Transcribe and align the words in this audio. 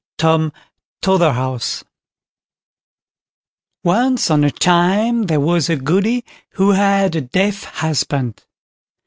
TOM 0.17 0.51
TOTHERHOUSE 1.03 1.83
Once 3.83 4.31
on 4.31 4.43
a 4.43 4.49
time 4.49 5.27
there 5.27 5.39
was 5.39 5.69
a 5.69 5.75
Goody 5.75 6.25
who 6.53 6.71
had 6.71 7.15
a 7.15 7.21
deaf 7.21 7.65
husband. 7.65 8.43